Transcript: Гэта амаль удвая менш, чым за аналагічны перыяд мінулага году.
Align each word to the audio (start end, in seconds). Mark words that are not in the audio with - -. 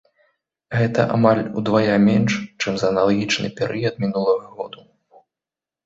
Гэта 0.77 1.05
амаль 1.17 1.41
удвая 1.61 1.95
менш, 2.07 2.33
чым 2.65 2.73
за 2.85 2.91
аналагічны 2.93 3.47
перыяд 3.63 3.95
мінулага 4.07 4.47
году. 4.59 4.81